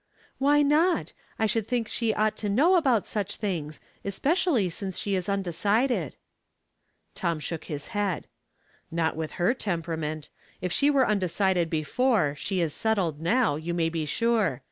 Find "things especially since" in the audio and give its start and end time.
3.35-4.97